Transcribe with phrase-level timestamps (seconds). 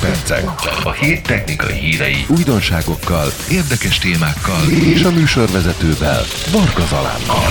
[0.00, 0.44] Percek.
[0.84, 7.50] A hét technikai hírei, újdonságokkal, érdekes témákkal és a műsorvezetővel, Varga Zalánnal.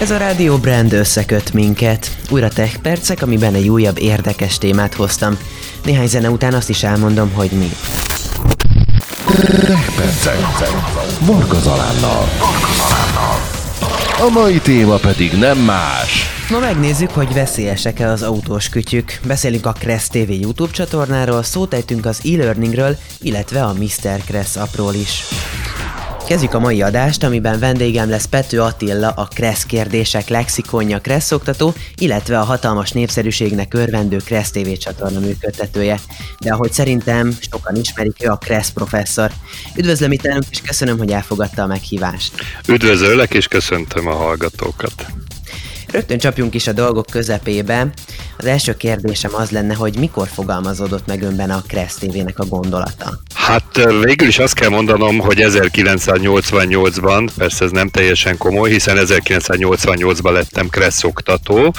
[0.00, 2.10] Ez a Rádió Brand összeköt minket.
[2.30, 5.38] Újra Tech Percek, amiben egy újabb érdekes témát hoztam.
[5.84, 7.70] Néhány zene után azt is elmondom, hogy mi.
[9.66, 10.38] Tech Percek.
[11.20, 12.28] Varga Zalánnal.
[14.20, 16.26] A mai téma pedig nem más.
[16.50, 19.20] Ma megnézzük, hogy veszélyesek-e az autós kütyük.
[19.26, 24.20] Beszélünk a Crest TV YouTube csatornáról, szót az e-learningről, illetve a Mr.
[24.26, 25.22] Crest appról is.
[26.26, 31.74] Kezdjük a mai adást, amiben vendégem lesz Pető Attila, a Kressz kérdések lexikonja Kressz oktató,
[31.96, 35.98] illetve a hatalmas népszerűségnek örvendő Kressz TV csatorna működtetője.
[36.38, 39.30] De ahogy szerintem sokan ismerik, ő a Kressz professzor.
[39.76, 42.32] Üdvözlöm itt elnök, és köszönöm, hogy elfogadta a meghívást.
[42.68, 45.06] Üdvözöllek, és köszöntöm a hallgatókat.
[45.90, 47.88] Rögtön csapjunk is a dolgok közepébe.
[48.36, 53.20] Az első kérdésem az lenne, hogy mikor fogalmazódott meg önben a Kressz TV-nek a gondolata?
[53.46, 60.32] Hát végül is azt kell mondanom, hogy 1988-ban, persze ez nem teljesen komoly, hiszen 1988-ban
[60.32, 61.74] lettem Kressz oktató,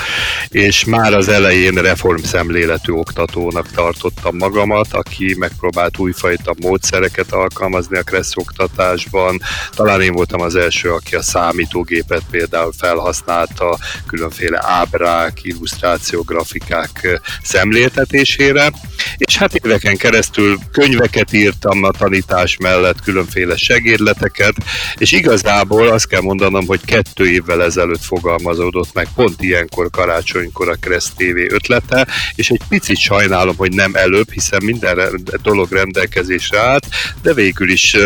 [0.47, 8.37] és már az elején reformszemléletű oktatónak tartottam magamat, aki megpróbált újfajta módszereket alkalmazni a Kressz
[8.37, 9.41] oktatásban.
[9.75, 13.77] Talán én voltam az első, aki a számítógépet például felhasználta
[14.07, 18.71] különféle ábrák, illusztráció, grafikák szemléltetésére,
[19.17, 24.55] és hát éveken keresztül könyveket írtam a tanítás mellett, különféle segédleteket,
[24.97, 30.75] és igazából azt kell mondanom, hogy kettő évvel ezelőtt fogalmazódott meg pont ilyenkor karácsonykor a
[30.81, 36.87] Kressz TV ötlete, és egy picit sajnálom, hogy nem előbb, hiszen minden dolog rendelkezésre állt,
[37.21, 37.97] de végül is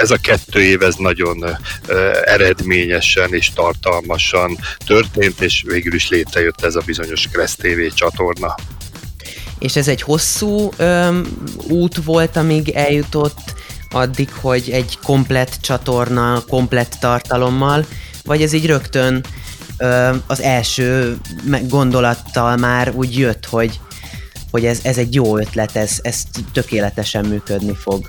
[0.00, 1.58] ez a kettő év ez nagyon
[2.24, 8.54] eredményesen és tartalmasan történt, és végül is létrejött ez a bizonyos Kressz TV csatorna.
[9.62, 11.26] És ez egy hosszú öm,
[11.68, 13.54] út volt, amíg eljutott
[13.90, 17.86] addig, hogy egy komplett csatorna, komplett tartalommal,
[18.24, 19.24] vagy ez így rögtön
[19.78, 21.18] ö, az első
[21.68, 23.80] gondolattal már úgy jött, hogy,
[24.50, 26.22] hogy ez, ez egy jó ötlet, ez, ez
[26.52, 28.08] tökéletesen működni fog.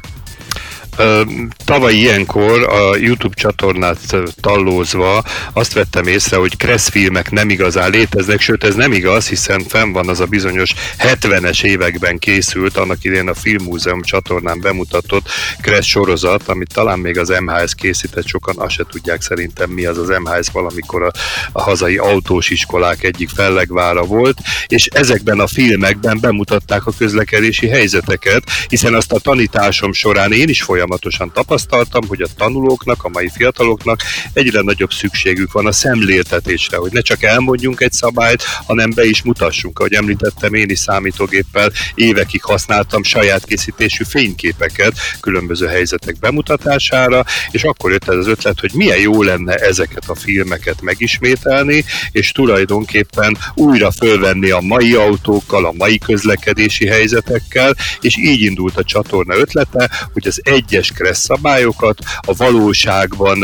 [1.66, 3.98] Tavaly ilyenkor a YouTube csatornát
[4.42, 5.24] tallózva
[5.54, 9.92] azt vettem észre, hogy Kressz filmek nem igazán léteznek, sőt ez nem igaz, hiszen fenn
[9.92, 15.30] van az a bizonyos 70-es években készült, annak idén a Filmmúzeum csatornán bemutatott
[15.62, 19.98] Kressz sorozat, amit talán még az MHS készített, sokan azt se tudják szerintem mi az
[19.98, 21.12] az MHS, valamikor a,
[21.52, 24.38] a hazai autós iskolák egyik fellegvára volt,
[24.68, 30.62] és ezekben a filmekben bemutatták a közlekedési helyzeteket, hiszen azt a tanításom során én is
[30.62, 34.00] folyamatosan folyamatosan tapasztaltam, hogy a tanulóknak, a mai fiataloknak
[34.34, 39.24] egyre nagyobb szükségük van a szemléltetésre, hogy ne csak elmondjunk egy szabályt, hanem be is
[39.24, 39.80] mutassunk.
[39.80, 47.92] Ahogy említettem, én is számítógéppel évekig használtam saját készítésű fényképeket különböző helyzetek bemutatására, és akkor
[47.92, 53.92] jött ez az ötlet, hogy milyen jó lenne ezeket a filmeket megismételni, és tulajdonképpen újra
[53.92, 60.28] fölvenni a mai autókkal, a mai közlekedési helyzetekkel, és így indult a csatorna ötlete, hogy
[60.28, 63.40] az egy egyes kressz szabályokat a valóságban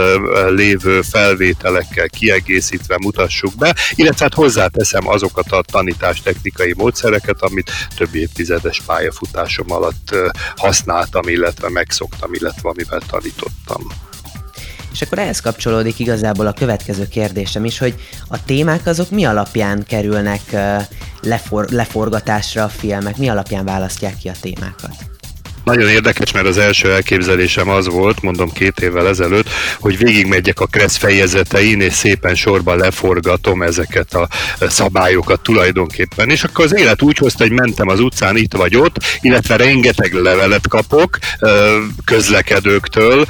[0.55, 8.81] lévő felvételekkel kiegészítve mutassuk be, illetve hát hozzáteszem azokat a tanítástechnikai módszereket, amit több évtizedes
[8.85, 10.15] pályafutásom alatt
[10.55, 13.87] használtam, illetve megszoktam, illetve amivel tanítottam.
[14.91, 17.95] És akkor ehhez kapcsolódik igazából a következő kérdésem is, hogy
[18.27, 20.41] a témák azok mi alapján kerülnek
[21.21, 25.18] lefor- leforgatásra a filmek, mi alapján választják ki a témákat?
[25.69, 29.49] Nagyon érdekes, mert az első elképzelésem az volt, mondom két évvel ezelőtt,
[29.79, 34.27] hogy végigmegyek a Kressz fejezetein, és szépen sorban leforgatom ezeket a
[34.59, 36.29] szabályokat tulajdonképpen.
[36.29, 40.13] És akkor az élet úgy hozta, hogy mentem az utcán itt vagy ott, illetve rengeteg
[40.13, 41.17] levelet kapok
[42.05, 43.25] közlekedőktől,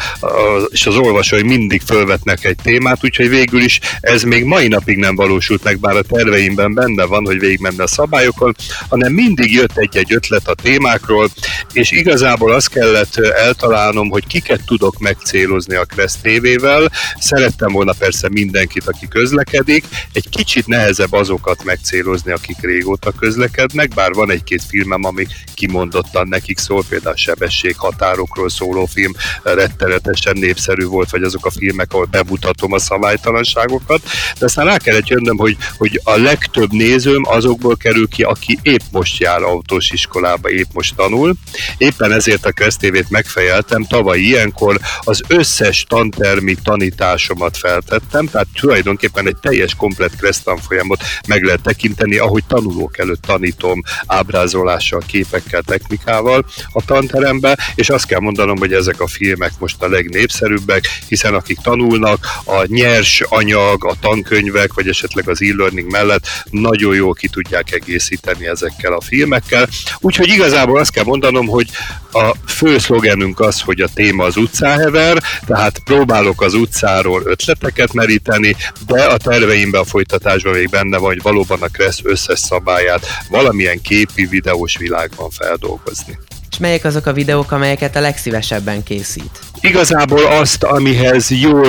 [0.67, 5.15] és az olvasói mindig fölvetnek egy témát, úgyhogy végül is ez még mai napig nem
[5.15, 8.55] valósult meg, bár a terveimben benne van, hogy végigmenne a szabályokon,
[8.89, 11.29] hanem mindig jött egy-egy ötlet a témákról,
[11.73, 16.91] és igazán igazából azt kellett eltalálnom, hogy kiket tudok megcélozni a Crest TV-vel.
[17.19, 19.85] Szerettem volna persze mindenkit, aki közlekedik.
[20.13, 26.57] Egy kicsit nehezebb azokat megcélozni, akik régóta közlekednek, bár van egy-két filmem, ami kimondottan nekik
[26.57, 29.11] szól, például sebességhatárokról szóló film
[29.43, 34.01] rettenetesen népszerű volt, vagy azok a filmek, ahol bemutatom a szabálytalanságokat,
[34.39, 38.81] de aztán rá kellett jönnöm, hogy, hogy a legtöbb nézőm azokból kerül ki, aki épp
[38.91, 41.33] most jár autós iskolába, épp most tanul.
[41.77, 49.37] Éppen ezért a Kresztévét megfejeltem, tavaly ilyenkor az összes tantermi tanításomat feltettem, tehát tulajdonképpen egy
[49.41, 50.11] teljes komplet
[50.43, 58.05] tanfolyamot meg lehet tekinteni, ahogy tanulók előtt tanítom ábrázolással, képekkel, technikával a tanterembe, és azt
[58.05, 63.85] kell mondanom, hogy ezek a filmek most a legnépszerűbbek, hiszen akik tanulnak, a nyers anyag,
[63.85, 69.67] a tankönyvek, vagy esetleg az e-learning mellett nagyon jól ki tudják egészíteni ezekkel a filmekkel.
[69.99, 71.69] Úgyhogy igazából azt kell mondanom, hogy
[72.11, 78.55] a fő szlogenünk az, hogy a téma az utcáhever, tehát próbálok az utcáról ötleteket meríteni,
[78.87, 83.81] de a terveimben a folytatásban még benne van, hogy valóban a Kressz összes szabályát valamilyen
[83.81, 86.19] képi, videós világban feldolgozni.
[86.51, 89.39] És melyek azok a videók, amelyeket a legszívesebben készít?
[89.61, 91.67] Igazából azt, amihez jól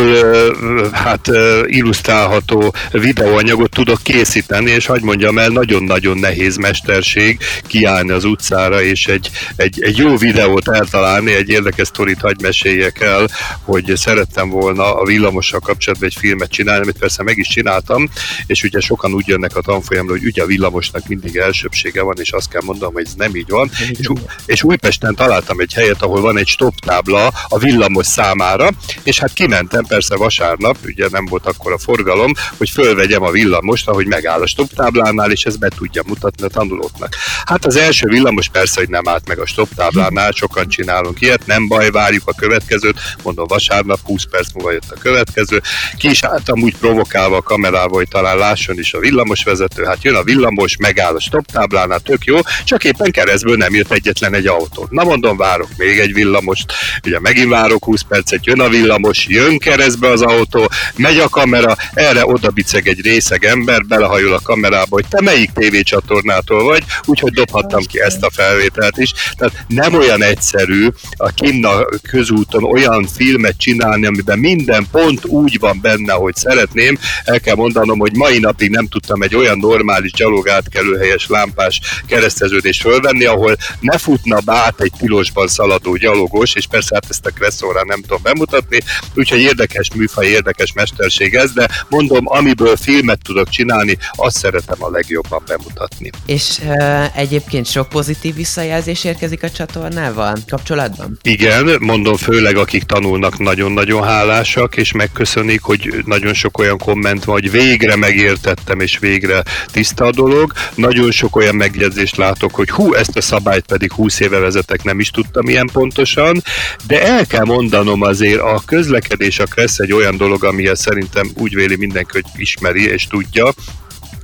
[0.92, 1.30] hát,
[1.64, 9.06] illusztrálható videóanyagot tudok készíteni, és hagyd mondjam el, nagyon-nagyon nehéz mesterség kiállni az utcára, és
[9.06, 13.28] egy, egy, egy jó videót eltalálni, egy érdekes sztorit hagy meséljek el,
[13.62, 18.08] hogy szerettem volna a villamossal kapcsolatban egy filmet csinálni, amit persze meg is csináltam,
[18.46, 22.32] és ugye sokan úgy jönnek a tanfolyamra, hogy ugye a villamosnak mindig elsőbsége van, és
[22.32, 23.70] azt kell mondanom, hogy ez nem így van.
[23.90, 24.08] És,
[24.46, 28.70] és Újpesten találtam egy helyet, ahol van egy stop tábla a villamos számára,
[29.02, 33.88] és hát kimentem persze vasárnap, ugye nem volt akkor a forgalom, hogy fölvegyem a villamost,
[33.88, 37.16] ahogy megáll a stop táblánál, és ezt be tudja mutatni a tanulóknak.
[37.44, 41.46] Hát az első villamos persze, hogy nem állt meg a stop táblánál, sokan csinálunk ilyet,
[41.46, 45.62] nem baj, várjuk a következőt, mondom vasárnap, 20 perc múlva jött a következő.
[45.98, 50.04] Ki is álltam úgy provokálva a kamerával, hogy talán lásson is a villamos vezető, hát
[50.04, 54.34] jön a villamos, megáll a stop táblánál, tök jó, csak éppen keresztből nem jött egyetlen
[54.34, 54.86] egy autó.
[54.90, 56.72] Na mondom, várok még egy villamost,
[57.04, 61.76] ugye megint várok 20 percet, jön a villamos, jön keresztbe az autó, megy a kamera,
[61.92, 67.32] erre oda biceg egy részeg ember, belehajol a kamerába, hogy te melyik tévécsatornától vagy, úgyhogy
[67.32, 69.12] dobhattam ki ezt a felvételt is.
[69.36, 75.78] Tehát nem olyan egyszerű a Kinna közúton olyan filmet csinálni, amiben minden pont úgy van
[75.82, 76.98] benne, hogy szeretném.
[77.24, 83.24] El kell mondanom, hogy mai napig nem tudtam egy olyan normális gyalogátkelőhelyes lámpás kereszteződést fölvenni,
[83.24, 87.30] ahol ne futna át egy tilosban szaladó gyalogos, és persze hát ezt a
[87.60, 88.78] kresszórán nem tudom bemutatni,
[89.14, 94.90] úgyhogy érdekes műfaj, érdekes mesterség ez, de mondom, amiből filmet tudok csinálni, azt szeretem a
[94.90, 96.10] legjobban bemutatni.
[96.26, 101.18] És uh, egyébként sok pozitív visszajelzés érkezik a csatornával kapcsolatban?
[101.22, 107.34] Igen, mondom, főleg akik tanulnak, nagyon-nagyon hálásak, és megköszönik, hogy nagyon sok olyan komment van,
[107.34, 110.52] hogy végre megértettem, és végre tiszta a dolog.
[110.74, 115.00] Nagyon sok olyan megjegyzést látok, hogy hú, ezt a szabályt pedig 20 éve vezetek, nem
[115.00, 116.42] is tudtam ilyen pontosan,
[116.86, 121.54] de el kell mondanom azért, a közlekedés a Kressz egy olyan dolog, amihez szerintem úgy
[121.54, 123.52] véli mindenki, hogy ismeri és tudja,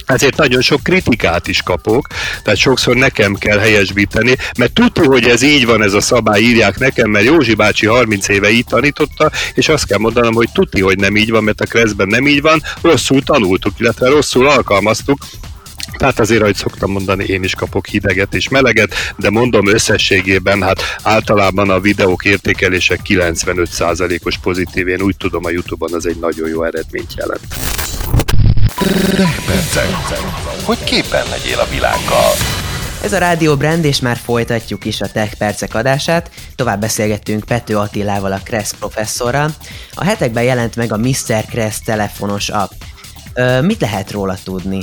[0.06, 2.06] ezért nagyon sok kritikát is kapok,
[2.42, 6.78] tehát sokszor nekem kell helyesbíteni, mert tudja, hogy ez így van, ez a szabály, írják
[6.78, 10.98] nekem, mert Józsi bácsi 30 éve így tanította, és azt kell mondanom, hogy tudni, hogy
[10.98, 15.18] nem így van, mert a kreszben nem így van, rosszul tanultuk, illetve rosszul alkalmaztuk,
[15.96, 20.80] tehát azért, ahogy szoktam mondani, én is kapok hideget és meleget, de mondom összességében, hát
[21.02, 24.88] általában a videók értékelések 95%-os pozitív.
[24.88, 27.46] Én úgy tudom, a Youtube-on az egy nagyon jó eredményt jelent.
[29.46, 30.18] Percek,
[30.62, 32.32] hogy képen legyél a világgal.
[33.02, 36.30] Ez a Rádió Brand, és már folytatjuk is a Tech Percek adását.
[36.54, 39.50] Tovább beszélgettünk Pető Attilával, a Kressz professzorral.
[39.94, 41.44] A hetekben jelent meg a Mr.
[41.50, 42.70] Kressz telefonos app.
[43.34, 44.78] Ö, mit lehet róla tudni?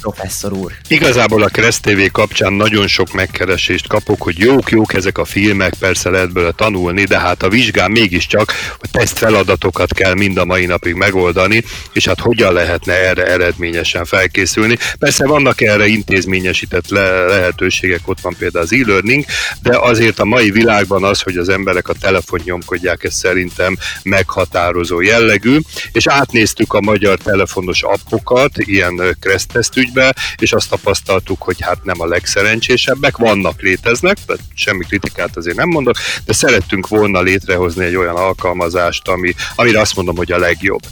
[0.00, 0.72] Professzor úr?
[0.88, 5.74] Igazából a Kressz TV kapcsán nagyon sok megkeresést kapok, hogy jók, jók ezek a filmek,
[5.74, 10.44] persze lehet belőle tanulni, de hát a vizsgán mégiscsak a teszt feladatokat kell mind a
[10.44, 14.78] mai napig megoldani, és hát hogyan lehetne erre eredményesen felkészülni.
[14.98, 19.24] Persze vannak erre intézményesített le- lehetőségek, ott van például az e-learning,
[19.62, 25.00] de azért a mai világban az, hogy az emberek a telefon nyomkodják, ez szerintem meghatározó
[25.00, 25.58] jellegű,
[25.92, 29.46] és átnéztük a magyar telefonos appokat, ilyen Kressz
[29.86, 35.56] ügybe, és azt tapasztaltuk, hogy hát nem a legszerencsésebbek, vannak, léteznek, tehát semmi kritikát azért
[35.56, 40.38] nem mondok, de szerettünk volna létrehozni egy olyan alkalmazást, ami, amire azt mondom, hogy a
[40.38, 40.82] legjobb.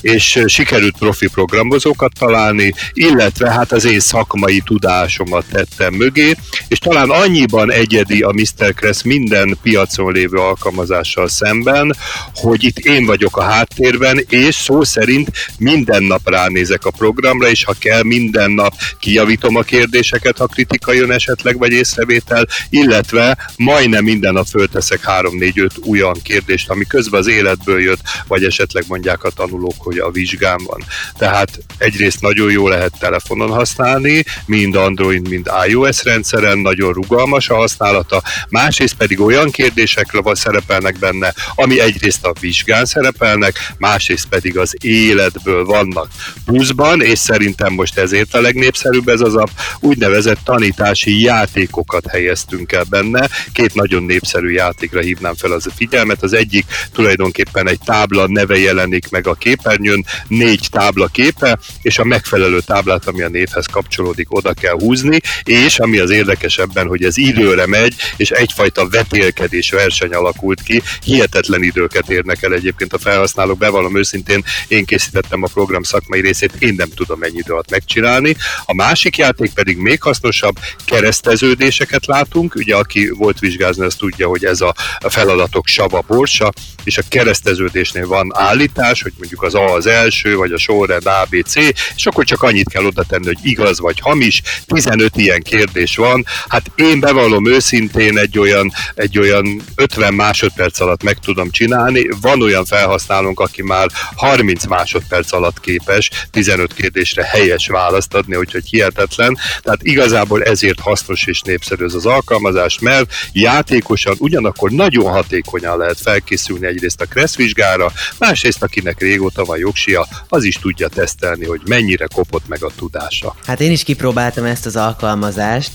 [0.00, 6.34] És sikerült profi programozókat találni, illetve hát az én szakmai tudásomat tettem mögé,
[6.68, 8.74] és talán annyiban egyedi a Mr.
[8.74, 11.96] Kress minden piacon lévő alkalmazással szemben,
[12.34, 17.64] hogy itt én vagyok a háttérben, és szó szerint minden nap ránézek a programra, és
[17.64, 23.36] ha kell, minden minden nap kijavítom a kérdéseket, ha kritika jön esetleg, vagy észrevétel, illetve
[23.56, 29.24] majdnem minden nap fölteszek 3-4-5 olyan kérdést, ami közben az életből jött, vagy esetleg mondják
[29.24, 30.84] a tanulók, hogy a vizsgám van.
[31.18, 37.54] Tehát egyrészt nagyon jó lehet telefonon használni, mind Android, mind iOS rendszeren, nagyon rugalmas a
[37.54, 44.76] használata, másrészt pedig olyan kérdésekre szerepelnek benne, ami egyrészt a vizsgán szerepelnek, másrészt pedig az
[44.80, 46.08] életből vannak
[46.44, 49.46] pluszban, és szerintem most ezért a legnépszerűbb ez az a
[49.80, 53.28] úgynevezett tanítási játékokat helyeztünk el benne.
[53.52, 56.22] Két nagyon népszerű játékra hívnám fel az a figyelmet.
[56.22, 62.04] Az egyik tulajdonképpen egy tábla neve jelenik meg a képernyőn, négy tábla képe, és a
[62.04, 67.16] megfelelő táblát, ami a névhez kapcsolódik, oda kell húzni, és ami az érdekesebben, hogy ez
[67.16, 73.58] időre megy, és egyfajta vetélkedés verseny alakult ki, hihetetlen időket érnek el egyébként a felhasználók,
[73.58, 78.21] bevallom őszintén, én készítettem a program szakmai részét, én nem tudom mennyi idő alatt megcsinálni.
[78.64, 84.44] A másik játék pedig még hasznosabb, kereszteződéseket látunk, ugye aki volt vizsgázni, az tudja, hogy
[84.44, 84.74] ez a
[85.08, 86.52] feladatok sava borsa,
[86.84, 91.54] és a kereszteződésnél van állítás, hogy mondjuk az A az első, vagy a sorrend ABC,
[91.96, 96.24] és akkor csak annyit kell oda tenni, hogy igaz vagy hamis, 15 ilyen kérdés van.
[96.48, 102.42] Hát én bevallom őszintén egy olyan, egy olyan 50 másodperc alatt meg tudom csinálni, van
[102.42, 109.38] olyan felhasználónk, aki már 30 másodperc alatt képes 15 kérdésre helyes választ adni, úgyhogy hihetetlen.
[109.62, 116.00] Tehát igazából ezért hasznos és népszerű ez az alkalmazás, mert játékosan ugyanakkor nagyon hatékonyan lehet
[116.00, 121.60] felkészülni egyrészt a Kressz vizsgára, másrészt akinek régóta van jogsia, az is tudja tesztelni, hogy
[121.64, 123.36] mennyire kopott meg a tudása.
[123.46, 125.72] Hát én is kipróbáltam ezt az alkalmazást,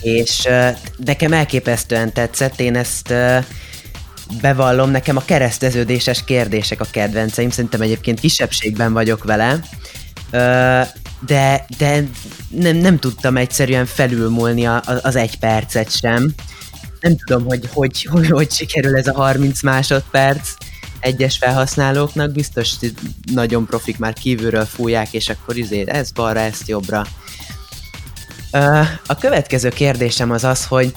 [0.00, 0.48] és
[0.96, 3.14] nekem elképesztően tetszett, én ezt
[4.40, 9.60] bevallom, nekem a kereszteződéses kérdések a kedvenceim, szerintem egyébként kisebbségben vagyok vele,
[11.26, 12.04] de, de
[12.48, 16.34] nem, nem tudtam egyszerűen felülmúlni a, az egy percet sem.
[17.00, 20.48] Nem tudom, hogy hogy, hogy, hogy sikerül ez a 30 másodperc
[21.00, 22.70] egyes felhasználóknak, biztos
[23.32, 27.06] nagyon profik már kívülről fújják, és akkor izé, ez balra, ezt jobbra.
[29.06, 30.92] A következő kérdésem az az, hogy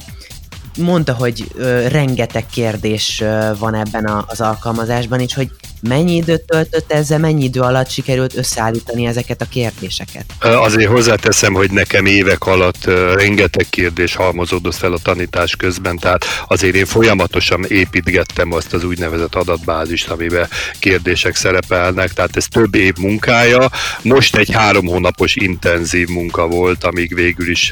[0.77, 1.51] mondta, hogy
[1.87, 3.23] rengeteg kérdés
[3.59, 8.35] van ebben a, az alkalmazásban, és hogy Mennyi időt töltött ezzel, mennyi idő alatt sikerült
[8.37, 10.25] összeállítani ezeket a kérdéseket?
[10.39, 16.75] Azért hozzáteszem, hogy nekem évek alatt rengeteg kérdés halmozódott fel a tanítás közben, tehát azért
[16.75, 20.47] én folyamatosan építgettem azt az úgynevezett adatbázist, amiben
[20.79, 23.69] kérdések szerepelnek, tehát ez több év munkája.
[24.01, 27.71] Most egy három hónapos intenzív munka volt, amíg végül is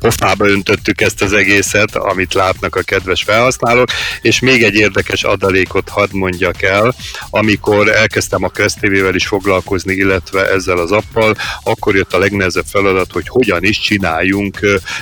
[0.00, 3.88] pofába öntöttük ezt az egészet, amit látnak a kedves felhasználók,
[4.20, 6.94] és még egy érdekes adalékot hadd mondjak el,
[7.30, 12.64] amikor elkezdtem a Crest TV-vel is foglalkozni, illetve ezzel az appal, akkor jött a legnehezebb
[12.66, 14.58] feladat, hogy hogyan is csináljunk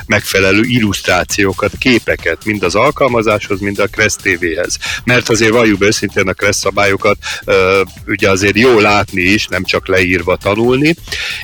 [0.06, 4.78] megfelelő illusztrációkat, képeket, mind az alkalmazáshoz, mind a Crest TV-hez.
[5.04, 7.16] Mert azért valljuk őszintén a Crest szabályokat,
[8.06, 10.94] ugye azért jó látni is, nem csak leírva tanulni,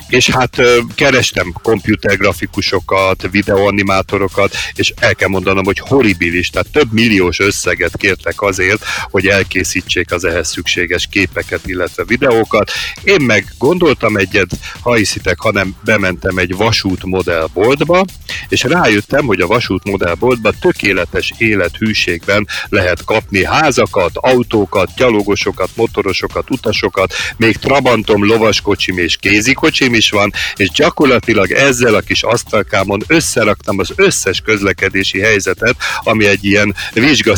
[0.07, 0.61] és hát
[0.95, 8.83] kerestem komputergrafikusokat, videoanimátorokat, és el kell mondanom, hogy horribilis, tehát több milliós összeget kértek azért,
[9.03, 12.71] hogy elkészítsék az ehhez szükséges képeket, illetve videókat.
[13.03, 14.49] Én meg gondoltam egyet,
[14.81, 18.05] ha hiszitek, hanem bementem egy vasút modellboltba,
[18.47, 27.13] és rájöttem, hogy a vasút modellboltban tökéletes élethűségben lehet kapni házakat, autókat, gyalogosokat, motorosokat, utasokat,
[27.37, 33.91] még Trabantom, lovaskocsim és kézikocsim is van, és gyakorlatilag ezzel a kis asztalkámon összeraktam az
[33.95, 37.35] összes közlekedési helyzetet, ami egy ilyen vizsga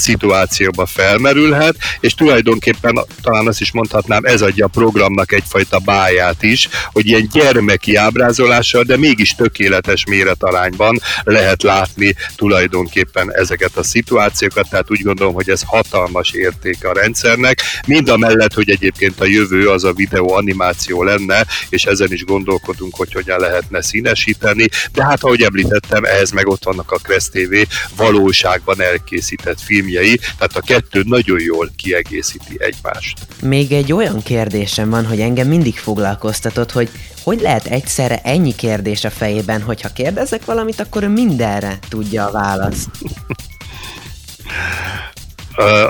[0.85, 7.07] felmerülhet, és tulajdonképpen talán azt is mondhatnám, ez adja a programnak egyfajta báját is, hogy
[7.07, 15.01] ilyen gyermeki ábrázolással, de mégis tökéletes méretarányban lehet látni tulajdonképpen ezeket a szituációkat, tehát úgy
[15.01, 19.83] gondolom, hogy ez hatalmas érték a rendszernek, mind a mellett, hogy egyébként a jövő az
[19.83, 25.41] a videó animáció lenne, és ezen is gondolkodunk, hogy hogyan lehetne színesíteni, de hát ahogy
[25.41, 27.55] említettem, ehhez meg ott vannak a Crest TV
[27.95, 33.27] valóságban elkészített filmjei, tehát a kettő nagyon jól kiegészíti egymást egymást.
[33.41, 36.89] Még egy olyan kérdésem van, hogy engem mindig foglalkoztatott, hogy
[37.23, 42.31] hogy lehet egyszerre ennyi kérdés a fejében, hogyha kérdezek valamit, akkor ő mindenre tudja a
[42.31, 42.89] választ.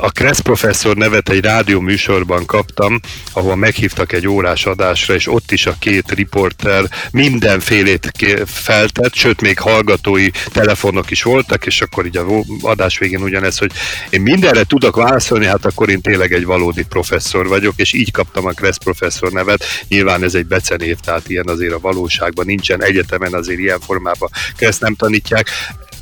[0.01, 2.99] a Kressz professzor nevet egy rádió műsorban kaptam,
[3.33, 8.11] ahol meghívtak egy órás adásra, és ott is a két riporter mindenfélét
[8.45, 12.25] feltett, sőt még hallgatói telefonok is voltak, és akkor így a
[12.61, 13.71] adás végén ugyanez, hogy
[14.09, 18.45] én mindenre tudok válaszolni, hát akkor én tényleg egy valódi professzor vagyok, és így kaptam
[18.45, 19.63] a Kressz professzor nevet.
[19.87, 24.79] Nyilván ez egy becenév, tehát ilyen azért a valóságban nincsen, egyetemen azért ilyen formában Kressz
[24.79, 25.47] nem tanítják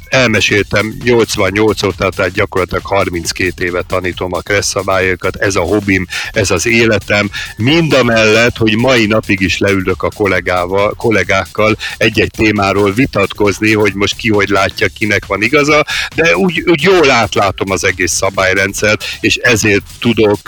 [0.10, 6.52] elmeséltem 88 óta, tehát gyakorlatilag 32 éve tanítom a kressz szabályokat, ez a hobbim, ez
[6.52, 12.92] az életem, mind a mellett, hogy mai napig is leülök a kollégával, kollégákkal egy-egy témáról
[12.92, 15.86] vitatkozni, hogy most ki hogy látja, kinek van igaza,
[16.16, 20.40] de úgy, úgy jól átlátom az egész szabályrendszert, és ezért tudok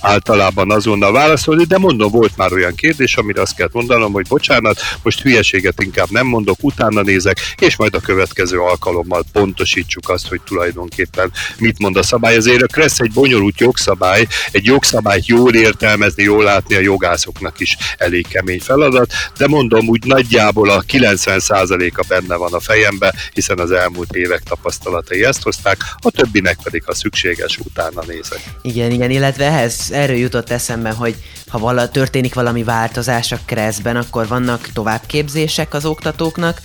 [0.00, 4.80] általában azonnal válaszolni, de mondom, volt már olyan kérdés, amire azt kell mondanom, hogy bocsánat,
[5.02, 10.28] most hülyeséget inkább nem mondok, utána nézek, és majd a következő alkalom alkalommal pontosítsuk azt,
[10.28, 12.36] hogy tulajdonképpen mit mond a szabály.
[12.36, 17.76] Azért a Kressz egy bonyolult jogszabály, egy jogszabályt jól értelmezni, jól látni a jogászoknak is
[17.98, 23.70] elég kemény feladat, de mondom, úgy nagyjából a 90%-a benne van a fejembe, hiszen az
[23.70, 28.40] elmúlt évek tapasztalatai ezt hozták, a többinek pedig, ha szükséges, utána nézek.
[28.62, 31.14] Igen, igen, illetve ehhez erről jutott eszembe, hogy
[31.48, 36.60] ha vala, történik valami változás a kreszben, akkor vannak továbbképzések az oktatóknak,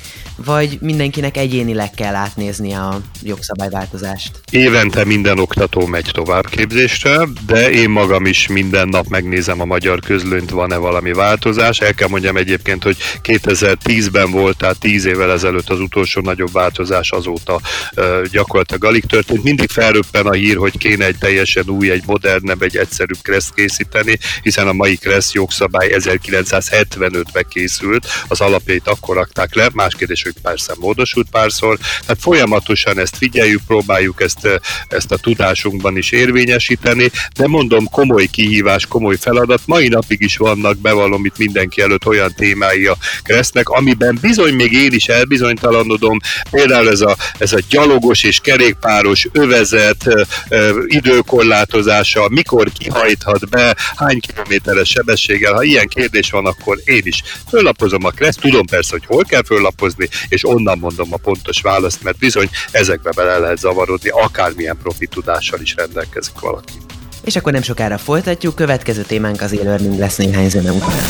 [0.45, 4.39] vagy mindenkinek egyénileg kell átnézni a jogszabályváltozást?
[4.51, 10.49] Évente minden oktató megy továbbképzésre, de én magam is minden nap megnézem a magyar közlönyt,
[10.49, 11.79] van-e valami változás.
[11.79, 17.11] El kell mondjam egyébként, hogy 2010-ben volt, tehát 10 évvel ezelőtt az utolsó nagyobb változás
[17.11, 17.61] azóta
[18.31, 19.43] gyakorlatilag alig történt.
[19.43, 24.17] Mindig felröppen a hír, hogy kéne egy teljesen új, egy modernebb, egy egyszerűbb kreszt készíteni,
[24.41, 30.35] hiszen a mai kressz jogszabály 1975-ben készült, az alapjait akkor rakták le, más kérdés, hogy
[30.41, 34.47] persze módosult párszor, tehát folyamatosan ezt figyeljük, próbáljuk ezt,
[34.87, 40.77] ezt a tudásunkban is érvényesíteni, de mondom, komoly kihívás, komoly feladat, mai napig is vannak,
[40.77, 46.19] bevallom itt mindenki előtt olyan témái a Kresznek, amiben bizony még én is elbizonytalanodom,
[46.51, 50.09] például ez a, ez a gyalogos és kerékpáros övezet
[50.85, 58.05] időkorlátozása, mikor kihajthat be, hány kilométeres sebességgel, ha ilyen kérdés van, akkor én is föllapozom
[58.05, 62.19] a Kreszt, tudom persze, hogy hol kell föllapozni, és onnan mondom a pontos választ, mert
[62.19, 66.73] bizony ezekbe bele lehet zavarodni, akármilyen profi tudással is rendelkezik valaki.
[67.23, 71.07] És akkor nem sokára folytatjuk, következő témánk az e-learning lesz néhány zene után.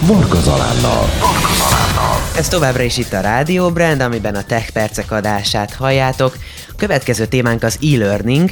[0.00, 1.10] Varga Zalánnal.
[2.36, 6.36] Ez továbbra is itt a Rádió Brand, amiben a Tech Percek adását halljátok.
[6.68, 8.50] A következő témánk az e-learning,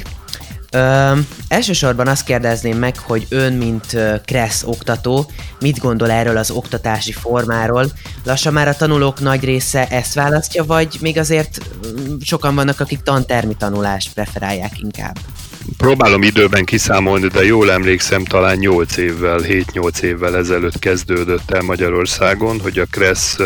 [0.75, 1.17] Ö,
[1.47, 7.91] elsősorban azt kérdezném meg, hogy ön, mint Kressz oktató, mit gondol erről az oktatási formáról?
[8.23, 11.57] Lassan már a tanulók nagy része ezt választja, vagy még azért
[12.21, 15.17] sokan vannak, akik tantermi tanulást preferálják inkább?
[15.77, 22.59] Próbálom időben kiszámolni, de jól emlékszem, talán 8 évvel, 7-8 évvel ezelőtt kezdődött el Magyarországon,
[22.59, 23.39] hogy a Kressz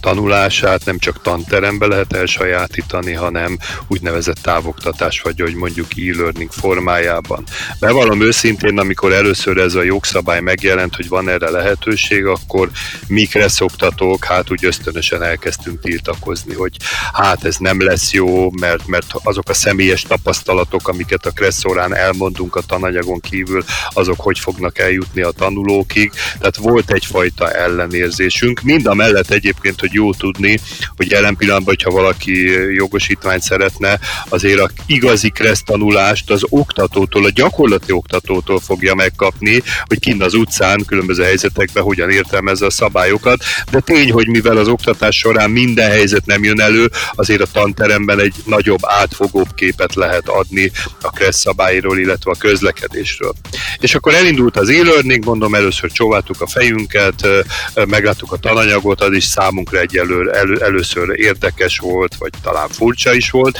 [0.00, 3.58] tanulását nem csak tanterembe lehet elsajátítani, hanem
[3.88, 7.44] úgynevezett távoktatás, vagy hogy mondjuk e-learning formájában.
[7.80, 12.70] Bevallom őszintén, amikor először ez a jogszabály megjelent, hogy van erre lehetőség, akkor
[13.06, 16.76] mi Kressz oktatók, hát úgy ösztönösen elkezdtünk tiltakozni, hogy
[17.12, 21.94] hát ez nem lesz jó, mert, mert azok a személyes tapasztalatok, amiket a Kressz során
[21.94, 26.12] elmondunk a tananyagon kívül, azok hogy fognak eljutni a tanulókig.
[26.38, 28.60] Tehát volt egyfajta ellenérzésünk.
[28.60, 30.58] Mind a mellett egyébként, hogy jó tudni,
[30.96, 32.32] hogy jelen pillanatban, hogyha valaki
[32.74, 33.98] jogosítványt szeretne,
[34.28, 40.34] azért a igazi kressz tanulást az oktatótól, a gyakorlati oktatótól fogja megkapni, hogy kint az
[40.34, 45.90] utcán, különböző helyzetekben hogyan értelmezze a szabályokat, de tény, hogy mivel az oktatás során minden
[45.90, 51.46] helyzet nem jön elő, azért a tanteremben egy nagyobb, átfogóbb képet lehet adni a kressz
[51.54, 53.32] szabályról, illetve a közlekedésről.
[53.78, 57.28] És akkor elindult az e-learning, mondom, először csóváltuk a fejünket,
[57.74, 63.30] megláttuk a tananyagot, az is számunkra egyelőre elő, először érdekes volt, vagy talán furcsa is
[63.30, 63.58] volt,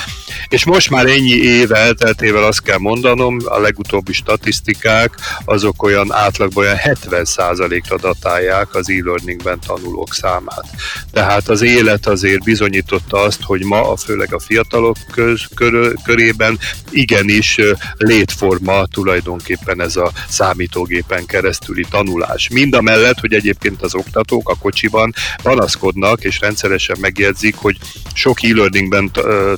[0.49, 6.65] és most már ennyi éve elteltével azt kell mondanom, a legutóbbi statisztikák azok olyan átlagban
[6.65, 10.67] olyan 70%-ra datálják az e-learningben tanulók számát.
[11.13, 16.59] Tehát az élet azért bizonyította azt, hogy ma, a főleg a fiatalok köz, kör, körében
[16.91, 17.61] igenis
[17.97, 22.49] létforma tulajdonképpen ez a számítógépen keresztüli tanulás.
[22.49, 27.77] Mind a mellett, hogy egyébként az oktatók a kocsiban panaszkodnak, és rendszeresen megjegyzik, hogy
[28.13, 29.11] sok e-learningben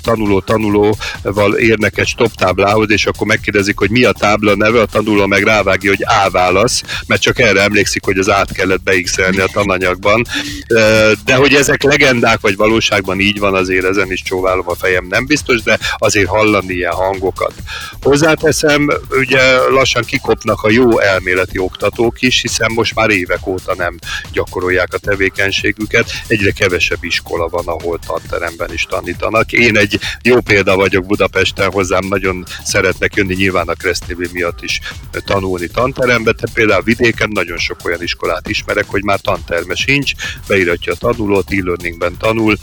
[0.02, 4.86] tanuló tanulóval érnek egy stop táblához, és akkor megkérdezik, hogy mi a tábla neve, a
[4.86, 9.38] tanuló meg rávágja, hogy A válasz, mert csak erre emlékszik, hogy az át kellett beixelni
[9.38, 10.26] a tananyagban.
[11.24, 15.26] De hogy ezek legendák, vagy valóságban így van, azért ezen is csóválom a fejem, nem
[15.26, 17.52] biztos, de azért hallani ilyen hangokat.
[18.16, 23.98] Hozzáteszem, ugye lassan kikopnak a jó elméleti oktatók is, hiszen most már évek óta nem
[24.32, 26.10] gyakorolják a tevékenységüket.
[26.26, 29.52] Egyre kevesebb iskola van, ahol tanteremben is tanítanak.
[29.52, 34.80] Én egy jó példa vagyok Budapesten, hozzám nagyon szeretnek jönni nyilván a Kresznévi miatt is
[35.24, 40.12] tanulni tanterembe, de például vidéken nagyon sok olyan iskolát ismerek, hogy már tanterme sincs,
[40.48, 42.56] beiratja a tanulót, e-learningben tanul,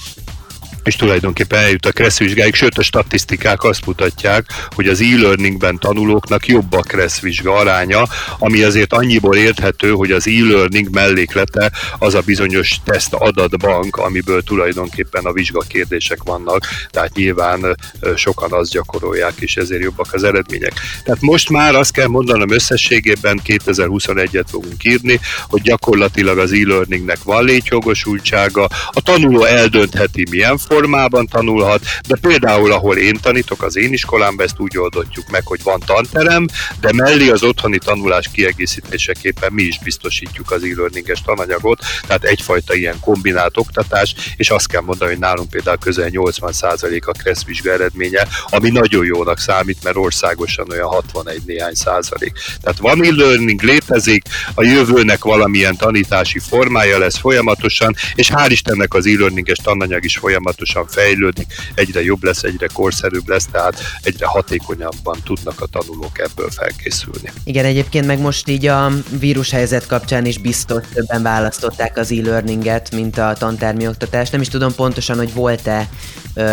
[0.83, 6.73] és tulajdonképpen eljut a kresszvizsgáig, sőt a statisztikák azt mutatják, hogy az e-learningben tanulóknak jobb
[6.73, 8.07] a kresszvizsga aránya,
[8.39, 15.25] ami azért annyiból érthető, hogy az e-learning melléklete az a bizonyos teszt adatbank, amiből tulajdonképpen
[15.25, 17.77] a vizsgakérdések vannak, tehát nyilván
[18.15, 20.73] sokan azt gyakorolják, és ezért jobbak az eredmények.
[21.03, 27.43] Tehát most már azt kell mondanom összességében 2021-et fogunk írni, hogy gyakorlatilag az e-learningnek van
[27.43, 34.45] létjogosultsága, a tanuló eldöntheti milyen formában tanulhat, de például ahol én tanítok, az én iskolámban
[34.45, 36.45] ezt úgy oldotjuk meg, hogy van tanterem,
[36.79, 42.99] de mellé az otthoni tanulás kiegészítéseképpen mi is biztosítjuk az e-learninges tananyagot, tehát egyfajta ilyen
[42.99, 48.27] kombinált oktatás, és azt kell mondani, hogy nálunk például közel 80% a KRESZ vizsga eredménye,
[48.45, 52.31] ami nagyon jónak számít, mert országosan olyan 61 néhány százalék.
[52.61, 59.05] Tehát van e-learning, létezik, a jövőnek valamilyen tanítási formája lesz folyamatosan, és hál' Istennek az
[59.05, 65.17] e-learninges tananyag is folyamatosan folyamatosan fejlődik, egyre jobb lesz, egyre korszerűbb lesz, tehát egyre hatékonyabban
[65.23, 67.31] tudnak a tanulók ebből felkészülni.
[67.43, 73.17] Igen, egyébként meg most így a vírushelyzet kapcsán is biztos többen választották az e-learninget, mint
[73.17, 74.31] a tantermi oktatást.
[74.31, 75.89] Nem is tudom pontosan, hogy volt-e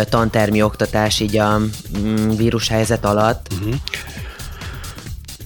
[0.09, 1.57] tantermi oktatás így a
[1.97, 3.47] mm, vírushelyzet alatt.
[3.53, 3.75] Uh-huh.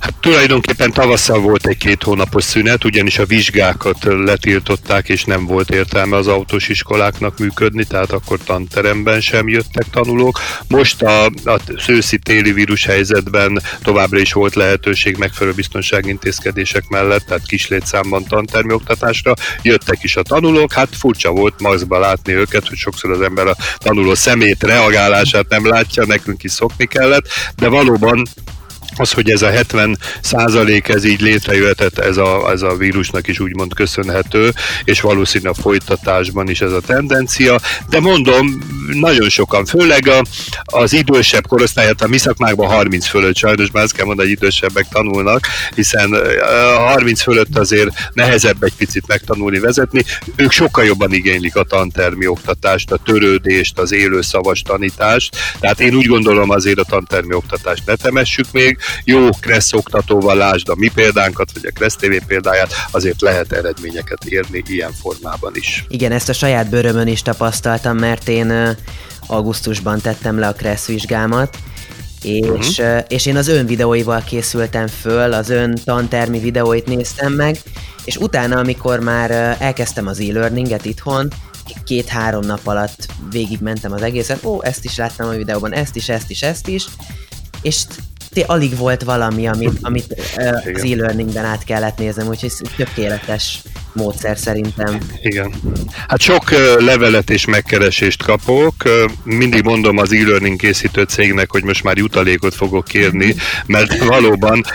[0.05, 5.69] Hát tulajdonképpen tavasszal volt egy két hónapos szünet, ugyanis a vizsgákat letiltották, és nem volt
[5.69, 10.39] értelme az autós iskoláknak működni, tehát akkor tanteremben sem jöttek tanulók.
[10.67, 17.67] Most a, a szőszi-téli vírus helyzetben továbbra is volt lehetőség megfelelő biztonságintézkedések mellett, tehát kis
[17.67, 19.33] létszámban tantermi oktatásra.
[19.61, 23.55] Jöttek is a tanulók, hát furcsa volt maszkba látni őket, hogy sokszor az ember a
[23.77, 28.25] tanuló szemét reagálását nem látja, nekünk is szokni kellett, de valóban
[28.97, 33.39] az, hogy ez a 70 százalék ez így létrejöhetett, ez a, ez a vírusnak is
[33.39, 34.53] úgymond köszönhető,
[34.83, 40.21] és valószínűleg a folytatásban is ez a tendencia, de mondom, nagyon sokan, főleg a,
[40.63, 44.87] az idősebb korosztályát, a mi szakmákban 30 fölött sajnos, már azt kell mondani, hogy idősebbek
[44.91, 46.13] tanulnak, hiszen
[46.75, 50.03] a 30 fölött azért nehezebb egy picit megtanulni vezetni,
[50.35, 55.95] ők sokkal jobban igénylik a tantermi oktatást, a törődést, az élő szavas tanítást, tehát én
[55.95, 60.91] úgy gondolom azért a tantermi oktatást ne temessük még, jó Kressz oktatóval, lásd a mi
[60.93, 65.85] példánkat, vagy a Kressz TV példáját, azért lehet eredményeket érni ilyen formában is.
[65.87, 68.77] Igen, ezt a saját bőrömön is tapasztaltam, mert én
[69.27, 71.57] augusztusban tettem le a Kressz vizsgámat,
[72.25, 73.03] és, uh-huh.
[73.07, 77.57] és én az ön videóival készültem föl, az ön tantermi videóit néztem meg,
[78.05, 81.27] és utána, amikor már elkezdtem az e-learninget itthon,
[81.83, 86.29] két-három nap alatt végigmentem az egészet, ó, ezt is láttam a videóban, ezt is, ezt
[86.29, 86.85] is, ezt is,
[87.61, 87.83] és
[88.43, 93.61] alig volt valami, amit, amit uh, az e-learningben át kellett néznem, úgyhogy tökéletes
[93.95, 94.99] módszer szerintem.
[95.21, 95.53] Igen.
[96.07, 98.73] Hát sok levelet és megkeresést kapok.
[99.23, 104.65] Mindig mondom az e-learning készítő cégnek, hogy most már jutalékot fogok kérni, mert valóban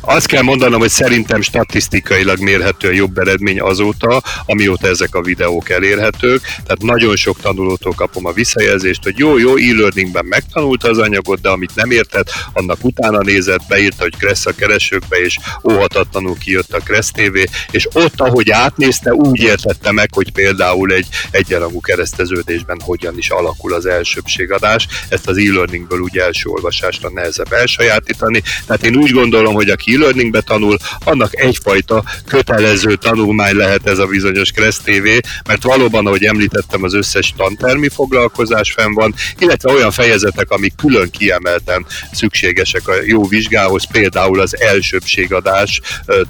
[0.00, 5.70] azt kell mondanom, hogy szerintem statisztikailag mérhető a jobb eredmény azóta, amióta ezek a videók
[5.70, 6.40] elérhetők.
[6.40, 11.48] Tehát nagyon sok tanulótól kapom a visszajelzést, hogy jó, jó, e-learningben megtanulta az anyagot, de
[11.48, 15.38] amit nem értett, annak utána nézett, beírta, hogy Kressz a keresőkbe, és
[15.70, 17.36] óhatatlanul kijött a Kressz TV,
[17.70, 23.30] és ott, ahogy ahogy átnézte, úgy értette meg, hogy például egy egyenrangú kereszteződésben hogyan is
[23.30, 24.86] alakul az elsőbségadás.
[25.08, 28.42] Ezt az e-learningből úgy első olvasásra nehezebb elsajátítani.
[28.66, 34.06] Tehát én úgy gondolom, hogy aki e-learningbe tanul, annak egyfajta kötelező tanulmány lehet ez a
[34.06, 35.08] bizonyos Kressz TV,
[35.48, 41.10] mert valóban, ahogy említettem, az összes tantermi foglalkozás fenn van, illetve olyan fejezetek, amik külön
[41.10, 45.80] kiemelten szükségesek a jó vizsgához, például az elsőbségadás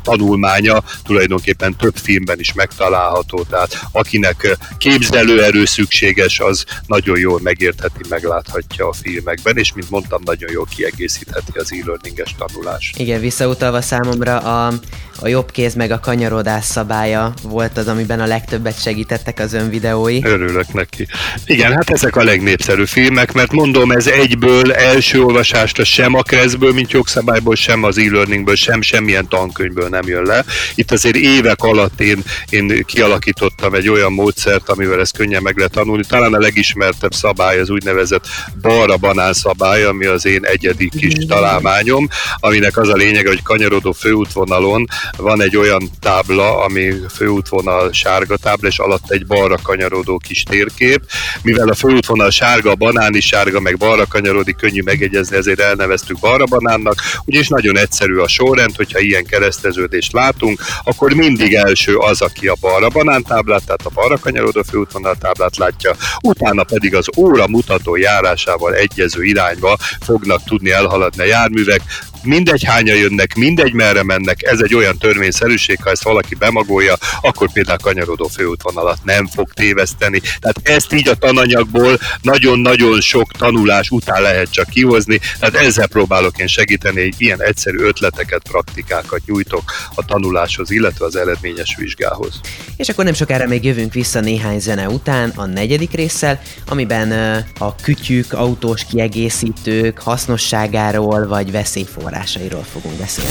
[0.02, 8.88] tanulmánya tulajdonképpen több filmben is megtalálható, tehát akinek képzelőerő szükséges, az nagyon jól megértheti, megláthatja
[8.88, 12.98] a filmekben, és mint mondtam, nagyon jól kiegészítheti az e-learninges tanulást.
[12.98, 14.72] Igen, visszautalva számomra a,
[15.20, 19.70] a jobb kéz meg a kanyarodás szabálya volt az, amiben a legtöbbet segítettek az ön
[19.70, 20.24] videói.
[20.24, 21.06] Örülök neki.
[21.46, 26.72] Igen, hát ezek a legnépszerűbb filmek, mert mondom, ez egyből első olvasásra sem a Kreszből,
[26.72, 30.44] mint jogszabályból, sem az e-learningből, sem semmilyen tankönyvből nem jön le.
[30.74, 35.72] Itt azért évek alatt én, én kialakítottam egy olyan módszert, amivel ezt könnyen meg lehet
[35.72, 36.02] tanulni.
[36.08, 38.26] Talán a legismertebb szabály az úgynevezett
[38.60, 43.92] balra banán szabály, ami az én egyedi kis találmányom, aminek az a lényeg, hogy kanyarodó
[43.92, 50.42] főútvonalon van egy olyan tábla, ami főútvonal sárga tábla, és alatt egy balra kanyarodó kis
[50.42, 51.00] térkép.
[51.42, 56.18] Mivel a főútvonal sárga, a banán is sárga, meg balra kanyarodik, könnyű megegyezni, ezért elneveztük
[56.18, 57.02] balra banánnak.
[57.24, 62.56] Ugyanis nagyon egyszerű a sorrend, hogyha ilyen kereszteződést látunk, akkor mindig első az, aki a
[62.60, 68.74] balra banántáblát, tehát a balra kanyarodó főútvonal táblát látja, utána pedig az óra mutató járásával
[68.74, 71.82] egyező irányba fognak tudni elhaladni a járművek,
[72.26, 77.52] mindegy hánya jönnek, mindegy merre mennek, ez egy olyan törvényszerűség, ha ezt valaki bemagolja, akkor
[77.52, 80.20] például kanyarodó főútvonalat nem fog téveszteni.
[80.20, 86.38] Tehát ezt így a tananyagból nagyon-nagyon sok tanulás után lehet csak kihozni, tehát ezzel próbálok
[86.38, 89.62] én segíteni, hogy ilyen egyszerű ötleteket, praktikákat nyújtok
[89.94, 92.40] a tanuláshoz, illetve az eredményes vizsgához.
[92.76, 97.12] És akkor nem sokára még jövünk vissza néhány zene után a negyedik résszel, amiben
[97.58, 103.30] a kütyük, autós kiegészítők hasznosságáról vagy veszélyforrásról forrásairól fogunk beszélni.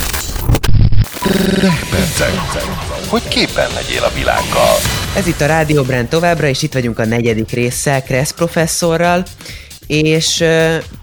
[1.89, 2.31] Percek,
[3.07, 4.75] hogy képen legyél a világgal.
[5.15, 9.23] Ez itt a Rádió Brand továbbra, és itt vagyunk a negyedik résszel, Kressz professzorral,
[9.87, 10.41] és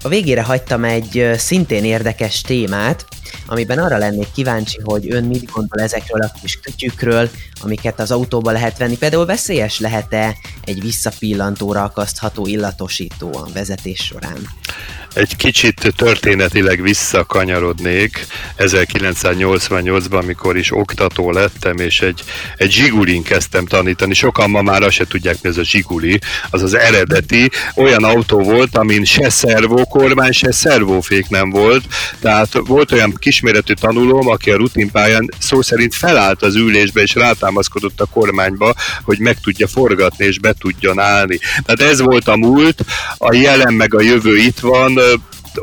[0.03, 3.05] a végére hagytam egy szintén érdekes témát,
[3.47, 8.51] amiben arra lennék kíváncsi, hogy ön mit gondol ezekről a kis kütyükről, amiket az autóba
[8.51, 8.97] lehet venni.
[8.97, 14.49] Például veszélyes lehet-e egy visszapillantóra akasztható illatosító a vezetés során?
[15.14, 18.27] Egy kicsit történetileg visszakanyarodnék
[18.59, 22.22] 1988-ban, amikor is oktató lettem, és egy,
[22.57, 24.14] egy zsigulin kezdtem tanítani.
[24.14, 26.18] Sokan ma már azt se tudják, mi ez a zsiguli.
[26.51, 31.85] Az az eredeti olyan autó volt, amin se szervókormány, se szervófék nem volt.
[32.20, 38.01] Tehát volt olyan kisméretű tanulóm, aki a rutinpályán szó szerint felállt az ülésbe, és rátámaszkodott
[38.01, 41.38] a kormányba, hogy meg tudja forgatni, és be tudjon állni.
[41.64, 42.85] Tehát ez volt a múlt,
[43.18, 45.01] a jelen meg a jövő itt van,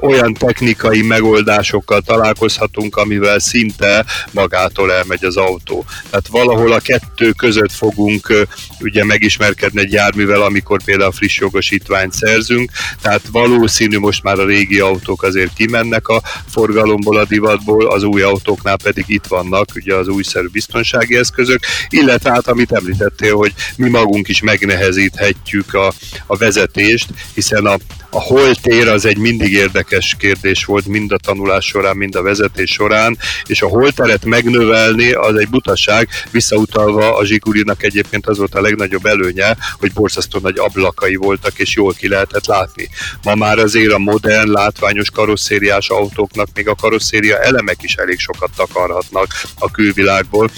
[0.01, 5.85] olyan technikai megoldásokkal találkozhatunk, amivel szinte magától elmegy az autó.
[6.09, 8.47] Tehát valahol a kettő között fogunk
[8.79, 12.71] ugye megismerkedni egy járművel, amikor például friss jogosítványt szerzünk,
[13.01, 18.21] tehát valószínű most már a régi autók azért kimennek a forgalomból, a divatból, az új
[18.21, 23.89] autóknál pedig itt vannak ugye az újszerű biztonsági eszközök, illetve hát amit említettél, hogy mi
[23.89, 25.93] magunk is megnehezíthetjük a,
[26.25, 27.77] a vezetést, hiszen a,
[28.09, 32.71] a holtér az egy mindig érdekes kérdés volt mind a tanulás során, mind a vezetés
[32.71, 38.61] során, és a holteret megnövelni az egy butaság, visszautalva a Zsigulinak egyébként az volt a
[38.61, 42.89] legnagyobb előnye, hogy borzasztó nagy ablakai voltak, és jól ki lehetett látni.
[43.23, 48.49] Ma már azért a modern, látványos karosszériás autóknak még a karosszéria elemek is elég sokat
[48.55, 49.27] takarhatnak
[49.59, 50.51] a külvilágból,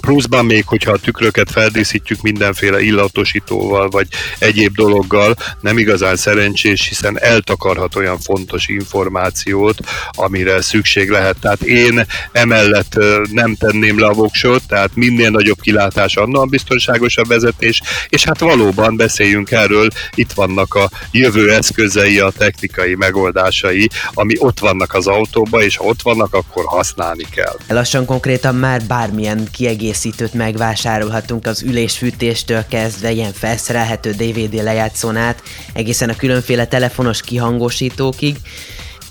[0.00, 4.06] Pluszban még, hogyha a tükröket feldíszítjük mindenféle illatosítóval, vagy
[4.38, 9.78] egyéb dologgal, nem igazán szerencsés, hiszen eltakarhat olyan fontos információt,
[10.10, 11.36] amire szükség lehet.
[11.40, 12.98] Tehát én emellett
[13.32, 18.96] nem tenném le a voksot, tehát minél nagyobb kilátás, annál biztonságosabb vezetés, és hát valóban
[18.96, 25.62] beszéljünk erről, itt vannak a jövő eszközei, a technikai megoldásai, ami ott vannak az autóban,
[25.62, 27.56] és ha ott vannak, akkor használni kell.
[27.68, 36.08] Lassan konkrétan már bármilyen kiegészítés kiegészítőt megvásárolhatunk az ülésfűtéstől kezdve ilyen felszerelhető DVD lejátszónát, egészen
[36.08, 38.36] a különféle telefonos kihangosítókig.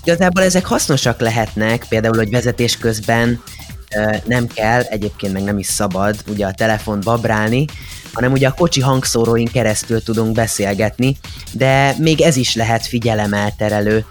[0.04, 3.42] Igazából ezek hasznosak lehetnek, például, hogy vezetés közben
[4.24, 7.64] nem kell, egyébként meg nem is szabad ugye a telefont babrálni,
[8.12, 11.16] hanem ugye a kocsi hangszóróin keresztül tudunk beszélgetni,
[11.52, 14.04] de még ez is lehet figyelemelterelő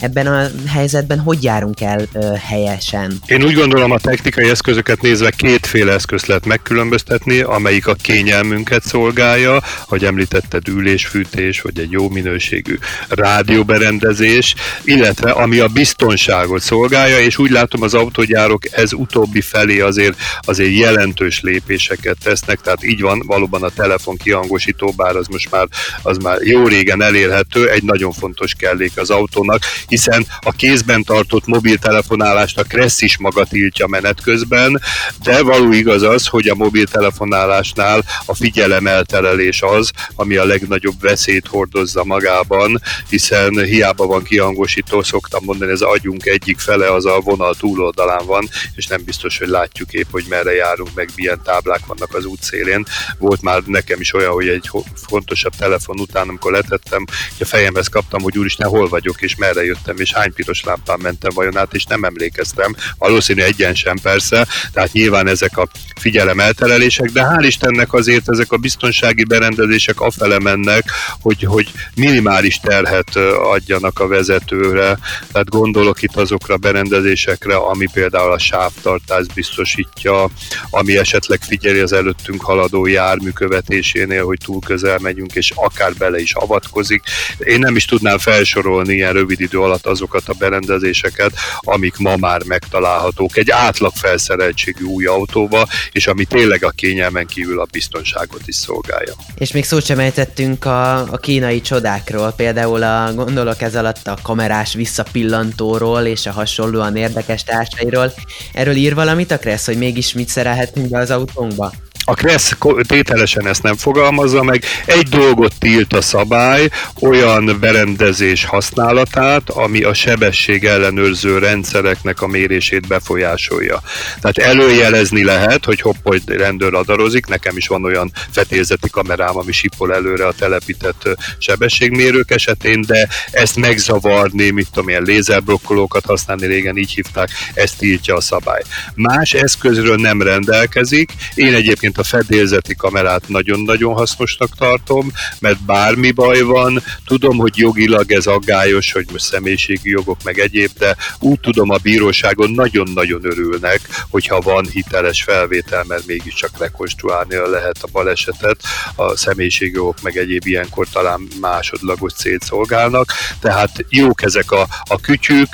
[0.00, 3.18] ebben a helyzetben hogy járunk el ö, helyesen?
[3.26, 9.62] Én úgy gondolom, a technikai eszközöket nézve kétféle eszközt lehet megkülönböztetni, amelyik a kényelmünket szolgálja,
[9.84, 17.50] hogy említetted ülésfűtés, vagy egy jó minőségű rádióberendezés, illetve ami a biztonságot szolgálja, és úgy
[17.50, 23.62] látom az autógyárok ez utóbbi felé azért, azért jelentős lépéseket tesznek, tehát így van valóban
[23.62, 25.66] a telefon kihangosító, bár az most már,
[26.02, 31.46] az már jó régen elérhető, egy nagyon fontos kellék az autónak, hiszen a kézben tartott
[31.46, 34.80] mobiltelefonálást a Kressz is maga tiltja menet közben,
[35.22, 42.04] de való igaz az, hogy a mobiltelefonálásnál a figyelemelterelés az, ami a legnagyobb veszélyt hordozza
[42.04, 48.26] magában, hiszen hiába van kihangosító, szoktam mondani, ez agyunk egyik fele az a vonal túloldalán
[48.26, 52.24] van, és nem biztos, hogy látjuk épp, hogy merre járunk, meg milyen táblák vannak az
[52.24, 52.84] útszélén.
[53.18, 54.70] Volt már nekem is olyan, hogy egy
[55.08, 59.64] fontosabb telefon után, amikor letettem, hogy a fejemhez kaptam, hogy úristen, hol vagyok, és merre
[59.80, 62.74] jöttem, és hány piros lámpán mentem vajon át, és nem emlékeztem.
[62.98, 65.68] Valószínű egyen sem persze, tehát nyilván ezek a
[66.00, 70.84] figyelem elterelések, de hál' Istennek azért ezek a biztonsági berendezések afele mennek,
[71.20, 73.16] hogy, hogy minimális terhet
[73.52, 74.98] adjanak a vezetőre.
[75.32, 80.28] Tehát gondolok itt azokra a berendezésekre, ami például a sávtartást biztosítja,
[80.70, 86.20] ami esetleg figyeli az előttünk haladó jármű követésénél, hogy túl közel megyünk, és akár bele
[86.20, 87.02] is avatkozik.
[87.38, 92.42] Én nem is tudnám felsorolni ilyen rövid idő alatt azokat a berendezéseket, amik ma már
[92.44, 98.54] megtalálhatók egy átlag felszereltségű új autóba, és ami tényleg a kényelmen kívül a biztonságot is
[98.54, 99.12] szolgálja.
[99.34, 104.18] És még szót sem ejtettünk a, a kínai csodákról, például a, gondolok ez alatt a
[104.22, 108.12] kamerás visszapillantóról és a hasonlóan érdekes társairól.
[108.52, 111.72] Erről ír valamit a Kressz, hogy mégis mit szerelhetünk be az autónkba?
[112.10, 112.52] A Kressz
[112.86, 114.64] tételesen ezt nem fogalmazza meg.
[114.84, 116.68] Egy dolgot tilt a szabály,
[117.00, 123.82] olyan berendezés használatát, ami a sebesség ellenőrző rendszereknek a mérését befolyásolja.
[124.20, 129.52] Tehát előjelezni lehet, hogy hopp, hogy rendőr radarozik, nekem is van olyan fetézeti kamerám, ami
[129.52, 136.76] sipol előre a telepített sebességmérők esetén, de ezt megzavarni, mit tudom, ilyen lézerblokkolókat használni, régen
[136.76, 138.62] így hívták, ezt tiltja a szabály.
[138.94, 146.40] Más eszközről nem rendelkezik, én egyébként a fedélzeti kamerát nagyon-nagyon hasznosnak tartom, mert bármi baj
[146.40, 151.70] van, tudom, hogy jogilag ez aggályos, hogy most személyiségi jogok meg egyéb, de úgy tudom
[151.70, 158.60] a bíróságon nagyon-nagyon örülnek, hogyha van hiteles felvétel, mert mégiscsak rekonstruálni lehet a balesetet,
[158.94, 165.00] a személyiségi jogok meg egyéb ilyenkor talán másodlagos célt szolgálnak, tehát jók ezek a, a
[165.00, 165.48] kütyük,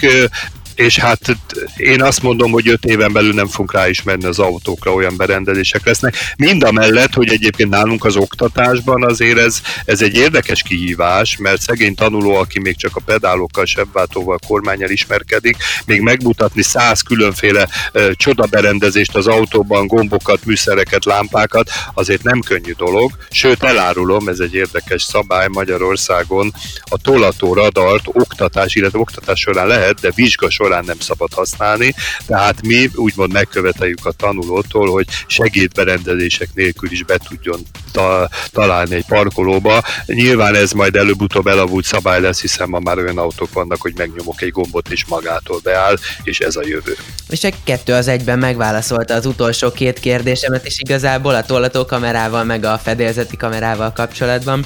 [0.77, 1.37] és hát
[1.77, 6.17] én azt mondom, hogy öt éven belül nem fogunk ráismerni az autókra, olyan berendezések lesznek.
[6.37, 11.61] Mind a mellett, hogy egyébként nálunk az oktatásban azért ez, ez egy érdekes kihívás, mert
[11.61, 18.11] szegény tanuló, aki még csak a pedálokkal, sebváltóval, kormányal ismerkedik, még megmutatni száz különféle uh,
[18.13, 23.11] csodaberendezést az autóban, gombokat, műszereket, lámpákat, azért nem könnyű dolog.
[23.31, 30.01] Sőt, elárulom, ez egy érdekes szabály Magyarországon, a tolató radart oktatás, illetve oktatás során lehet,
[30.01, 31.95] de vizsga nem szabad használni,
[32.27, 37.61] tehát mi úgymond megköveteljük a tanulótól, hogy segédberendezések nélkül is be tudjon
[37.93, 39.83] ta- találni egy parkolóba.
[40.07, 44.43] Nyilván ez majd előbb-utóbb elavult szabály lesz, hiszen ma már olyan autók vannak, hogy megnyomok
[44.43, 46.97] egy gombot és magától beáll, és ez a jövő.
[47.29, 52.45] És egy kettő az egyben megválaszolta az utolsó két kérdésemet, és igazából a tollató kamerával,
[52.45, 54.65] meg a fedélzeti kamerával kapcsolatban.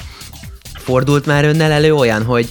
[0.83, 2.49] Fordult már önnel elő olyan, hogy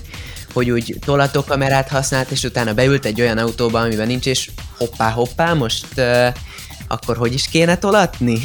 [0.53, 5.87] hogy úgy tolatókamerát használt, és utána beült egy olyan autóba, amiben nincs, és hoppá-hoppá, most
[5.97, 6.27] uh,
[6.89, 8.41] akkor hogy is kéne tolatni?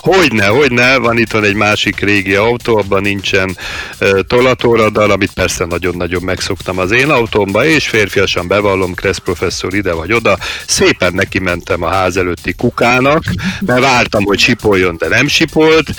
[0.00, 3.56] Hogyne, hogyne, van itt van egy másik régi autó, abban nincsen
[4.00, 9.92] uh, tolatóradar, amit persze nagyon-nagyon megszoktam az én autómba, és férfiasan bevallom, Kressz professzor ide
[9.92, 13.22] vagy oda, szépen neki mentem a ház előtti kukának,
[13.60, 15.90] mert vártam, hogy sipoljon, de nem sipolt,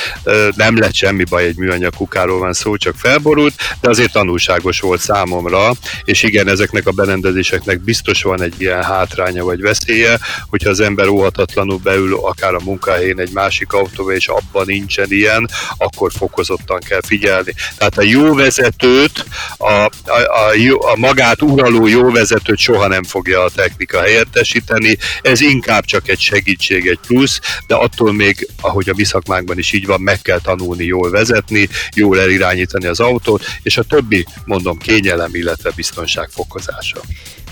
[0.55, 5.01] nem lett semmi baj, egy műanyag kukáról van szó, csak felborult, de azért tanulságos volt
[5.01, 5.71] számomra,
[6.03, 10.19] és igen, ezeknek a berendezéseknek biztos van egy ilyen hátránya vagy veszélye,
[10.49, 15.49] hogyha az ember óhatatlanul beül akár a munkahelyén egy másik autóba, és abban nincsen ilyen,
[15.77, 17.53] akkor fokozottan kell figyelni.
[17.77, 19.25] Tehát a jó vezetőt,
[19.57, 25.41] a, a, a, a magát uraló jó vezetőt soha nem fogja a technika helyettesíteni, ez
[25.41, 29.85] inkább csak egy segítség, egy plusz, de attól még, ahogy a mi szakmánkban is így
[29.85, 35.35] van, meg kell tanulni jól vezetni, jól elirányítani az autót, és a többi, mondom, kényelem,
[35.35, 37.01] illetve biztonság fokozása.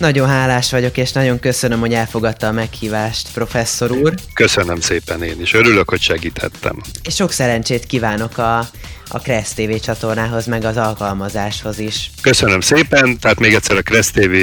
[0.04, 4.14] Nagyon hálás vagyok, és nagyon köszönöm, hogy elfogadta a meghívást, professzor úr.
[4.34, 5.54] Köszönöm szépen én is.
[5.54, 6.82] Örülök, hogy segíthettem.
[7.04, 8.68] És sok szerencsét kívánok a
[9.08, 12.10] a Kressz TV csatornához, meg az alkalmazáshoz is.
[12.22, 14.34] Köszönöm szépen, tehát még egyszer a Kressz TV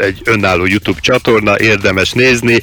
[0.00, 2.60] egy önálló YouTube csatorna, érdemes nézni,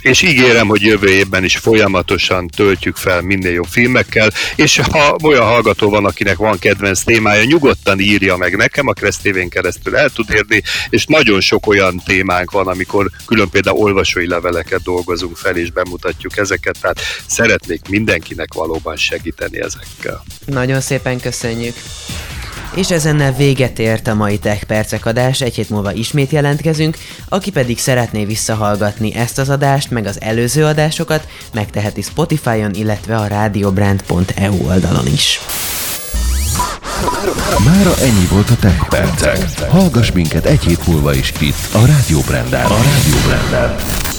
[0.00, 5.44] és ígérem, hogy jövő évben is folyamatosan töltjük fel minél jobb filmekkel, és ha olyan
[5.44, 10.08] hallgató van, akinek van kedvenc témája, nyugodtan írja meg nekem, a Kressz TV-n keresztül el
[10.08, 15.56] tud érni, és nagyon sok olyan témánk van, amikor külön például olvasói leveleket dolgozunk fel,
[15.56, 20.22] és bemutatjuk ezeket, tehát szeretnék mindenkinek valóban segíteni ezekkel.
[20.46, 21.74] Nagyon szépen köszönjük!
[22.74, 26.96] És ezennel véget ért a mai Tech Percek adás, egy hét múlva ismét jelentkezünk,
[27.28, 33.28] aki pedig szeretné visszahallgatni ezt az adást, meg az előző adásokat, megteheti Spotify-on, illetve a
[33.28, 35.40] radiobrand.eu oldalon is.
[37.64, 39.68] Mára ennyi volt a Tech Percek.
[39.68, 42.18] Hallgass minket egy hét múlva is itt, a Rádió.
[42.28, 44.09] A Rádió.